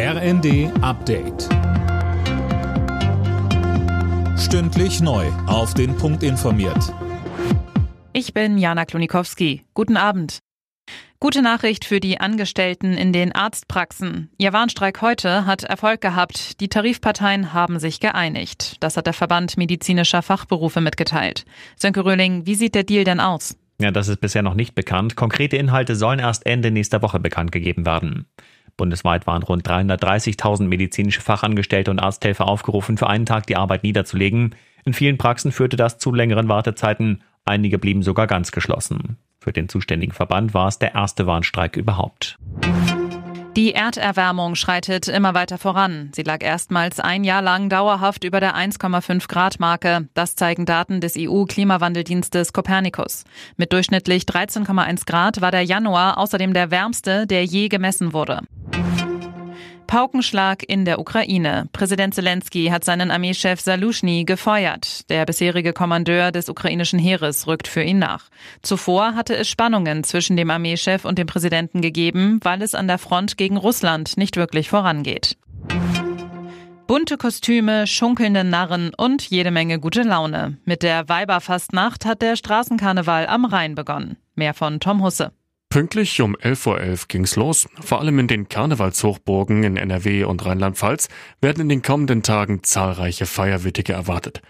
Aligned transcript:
RND 0.00 0.70
Update. 0.80 1.48
Stündlich 4.38 5.00
neu. 5.00 5.26
Auf 5.48 5.74
den 5.74 5.96
Punkt 5.96 6.22
informiert. 6.22 6.94
Ich 8.12 8.32
bin 8.32 8.58
Jana 8.58 8.84
Klonikowski. 8.84 9.64
Guten 9.74 9.96
Abend. 9.96 10.38
Gute 11.18 11.42
Nachricht 11.42 11.84
für 11.84 11.98
die 11.98 12.20
Angestellten 12.20 12.92
in 12.92 13.12
den 13.12 13.32
Arztpraxen. 13.34 14.30
Ihr 14.38 14.52
Warnstreik 14.52 15.02
heute 15.02 15.46
hat 15.46 15.64
Erfolg 15.64 16.00
gehabt. 16.00 16.60
Die 16.60 16.68
Tarifparteien 16.68 17.52
haben 17.52 17.80
sich 17.80 17.98
geeinigt. 17.98 18.76
Das 18.78 18.96
hat 18.96 19.06
der 19.06 19.14
Verband 19.14 19.56
medizinischer 19.56 20.22
Fachberufe 20.22 20.80
mitgeteilt. 20.80 21.44
Sönke 21.74 22.04
Röhling, 22.04 22.46
wie 22.46 22.54
sieht 22.54 22.76
der 22.76 22.84
Deal 22.84 23.02
denn 23.02 23.18
aus? 23.18 23.56
Ja, 23.80 23.90
das 23.90 24.06
ist 24.06 24.20
bisher 24.20 24.42
noch 24.42 24.54
nicht 24.54 24.76
bekannt. 24.76 25.16
Konkrete 25.16 25.56
Inhalte 25.56 25.96
sollen 25.96 26.20
erst 26.20 26.46
Ende 26.46 26.70
nächster 26.70 27.02
Woche 27.02 27.18
bekannt 27.18 27.50
gegeben 27.50 27.84
werden. 27.84 28.26
Bundesweit 28.78 29.26
waren 29.26 29.42
rund 29.42 29.68
330.000 29.68 30.62
medizinische 30.62 31.20
Fachangestellte 31.20 31.90
und 31.90 31.98
Arzthelfer 31.98 32.48
aufgerufen, 32.48 32.96
für 32.96 33.08
einen 33.08 33.26
Tag 33.26 33.46
die 33.46 33.56
Arbeit 33.56 33.82
niederzulegen. 33.82 34.54
In 34.86 34.94
vielen 34.94 35.18
Praxen 35.18 35.52
führte 35.52 35.76
das 35.76 35.98
zu 35.98 36.14
längeren 36.14 36.48
Wartezeiten. 36.48 37.22
Einige 37.44 37.78
blieben 37.78 38.02
sogar 38.02 38.26
ganz 38.26 38.52
geschlossen. 38.52 39.18
Für 39.38 39.52
den 39.52 39.68
zuständigen 39.68 40.14
Verband 40.14 40.54
war 40.54 40.68
es 40.68 40.78
der 40.78 40.94
erste 40.94 41.26
Warnstreik 41.26 41.76
überhaupt. 41.76 42.38
Die 43.56 43.74
Erderwärmung 43.74 44.54
schreitet 44.54 45.08
immer 45.08 45.34
weiter 45.34 45.58
voran. 45.58 46.10
Sie 46.14 46.22
lag 46.22 46.44
erstmals 46.44 47.00
ein 47.00 47.24
Jahr 47.24 47.42
lang 47.42 47.68
dauerhaft 47.68 48.22
über 48.22 48.38
der 48.38 48.54
1,5 48.54 49.26
Grad 49.26 49.58
Marke. 49.58 50.06
Das 50.14 50.36
zeigen 50.36 50.64
Daten 50.64 51.00
des 51.00 51.16
EU-Klimawandeldienstes 51.18 52.52
Copernicus. 52.52 53.24
Mit 53.56 53.72
durchschnittlich 53.72 54.24
13,1 54.24 55.06
Grad 55.06 55.40
war 55.40 55.50
der 55.50 55.64
Januar 55.64 56.18
außerdem 56.18 56.54
der 56.54 56.70
wärmste, 56.70 57.26
der 57.26 57.44
je 57.44 57.68
gemessen 57.68 58.12
wurde. 58.12 58.42
Paukenschlag 59.88 60.62
in 60.68 60.84
der 60.84 61.00
Ukraine. 61.00 61.66
Präsident 61.72 62.14
Zelensky 62.14 62.66
hat 62.66 62.84
seinen 62.84 63.10
Armeechef 63.10 63.58
Salushny 63.58 64.24
gefeuert. 64.24 65.08
Der 65.08 65.24
bisherige 65.24 65.72
Kommandeur 65.72 66.30
des 66.30 66.50
ukrainischen 66.50 66.98
Heeres 66.98 67.46
rückt 67.46 67.66
für 67.66 67.82
ihn 67.82 67.98
nach. 67.98 68.28
Zuvor 68.60 69.14
hatte 69.14 69.34
es 69.34 69.48
Spannungen 69.48 70.04
zwischen 70.04 70.36
dem 70.36 70.50
Armeechef 70.50 71.06
und 71.06 71.18
dem 71.18 71.26
Präsidenten 71.26 71.80
gegeben, 71.80 72.38
weil 72.42 72.60
es 72.60 72.74
an 72.74 72.86
der 72.86 72.98
Front 72.98 73.38
gegen 73.38 73.56
Russland 73.56 74.18
nicht 74.18 74.36
wirklich 74.36 74.68
vorangeht. 74.68 75.38
Bunte 76.86 77.16
Kostüme, 77.16 77.86
schunkelnde 77.86 78.44
Narren 78.44 78.92
und 78.94 79.22
jede 79.30 79.50
Menge 79.50 79.78
gute 79.78 80.02
Laune. 80.02 80.58
Mit 80.66 80.82
der 80.82 81.08
Weiberfastnacht 81.08 82.04
hat 82.04 82.20
der 82.20 82.36
Straßenkarneval 82.36 83.26
am 83.26 83.46
Rhein 83.46 83.74
begonnen. 83.74 84.18
Mehr 84.34 84.52
von 84.52 84.80
Tom 84.80 85.02
Husse. 85.02 85.32
Pünktlich 85.70 86.22
um 86.22 86.34
11.11 86.34 86.66
Uhr 86.66 86.78
.11 86.78 87.08
ging's 87.08 87.36
los. 87.36 87.68
Vor 87.78 88.00
allem 88.00 88.18
in 88.18 88.26
den 88.26 88.48
Karnevalshochburgen 88.48 89.64
in 89.64 89.76
NRW 89.76 90.24
und 90.24 90.46
Rheinland-Pfalz 90.46 91.08
werden 91.42 91.60
in 91.60 91.68
den 91.68 91.82
kommenden 91.82 92.22
Tagen 92.22 92.62
zahlreiche 92.62 93.26
Feierwütige 93.26 93.92
erwartet. 93.92 94.40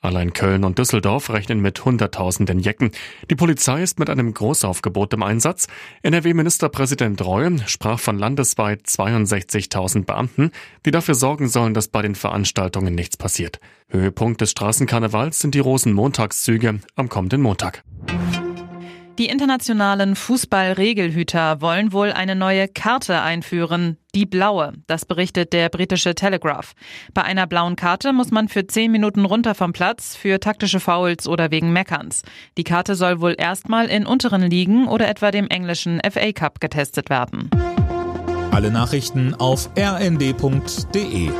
Allein 0.00 0.32
Köln 0.32 0.64
und 0.64 0.78
Düsseldorf 0.78 1.30
rechnen 1.30 1.60
mit 1.60 1.84
Hunderttausenden 1.84 2.58
Jecken. 2.58 2.90
Die 3.30 3.36
Polizei 3.36 3.82
ist 3.82 3.98
mit 3.98 4.08
einem 4.08 4.32
Großaufgebot 4.32 5.12
im 5.12 5.22
Einsatz. 5.22 5.68
NRW-Ministerpräsident 6.02 7.22
Reul 7.22 7.60
sprach 7.66 8.00
von 8.00 8.18
landesweit 8.18 8.86
62.000 8.86 10.04
Beamten, 10.06 10.50
die 10.86 10.90
dafür 10.90 11.14
sorgen 11.14 11.48
sollen, 11.48 11.74
dass 11.74 11.88
bei 11.88 12.00
den 12.00 12.14
Veranstaltungen 12.14 12.94
nichts 12.94 13.18
passiert. 13.18 13.60
Höhepunkt 13.88 14.40
des 14.40 14.50
Straßenkarnevals 14.50 15.38
sind 15.38 15.54
die 15.54 15.60
Rosenmontagszüge 15.60 16.80
am 16.96 17.08
kommenden 17.10 17.42
Montag. 17.42 17.84
Die 19.18 19.26
internationalen 19.26 20.16
Fußballregelhüter 20.16 21.60
wollen 21.60 21.92
wohl 21.92 22.12
eine 22.12 22.34
neue 22.34 22.66
Karte 22.66 23.20
einführen, 23.20 23.98
die 24.14 24.24
blaue. 24.24 24.72
Das 24.86 25.04
berichtet 25.04 25.52
der 25.52 25.68
britische 25.68 26.14
Telegraph. 26.14 26.72
Bei 27.12 27.22
einer 27.22 27.46
blauen 27.46 27.76
Karte 27.76 28.14
muss 28.14 28.30
man 28.30 28.48
für 28.48 28.66
zehn 28.66 28.90
Minuten 28.90 29.26
runter 29.26 29.54
vom 29.54 29.74
Platz 29.74 30.16
für 30.16 30.40
taktische 30.40 30.80
Fouls 30.80 31.28
oder 31.28 31.50
wegen 31.50 31.72
Meckerns. 31.74 32.22
Die 32.56 32.64
Karte 32.64 32.94
soll 32.94 33.20
wohl 33.20 33.34
erstmal 33.36 33.86
in 33.86 34.06
unteren 34.06 34.50
Ligen 34.50 34.88
oder 34.88 35.08
etwa 35.08 35.30
dem 35.30 35.46
englischen 35.48 36.00
FA 36.10 36.32
Cup 36.32 36.60
getestet 36.60 37.10
werden. 37.10 37.50
Alle 38.50 38.70
Nachrichten 38.70 39.34
auf 39.34 39.68
rnd.de 39.78 41.30